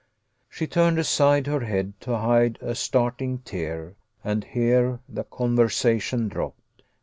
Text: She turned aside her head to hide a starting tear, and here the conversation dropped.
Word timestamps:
She 0.49 0.65
turned 0.65 0.97
aside 0.97 1.45
her 1.45 1.59
head 1.59 1.93
to 1.99 2.17
hide 2.17 2.57
a 2.59 2.73
starting 2.73 3.37
tear, 3.37 3.93
and 4.23 4.43
here 4.43 4.99
the 5.07 5.25
conversation 5.25 6.27
dropped. 6.27 6.81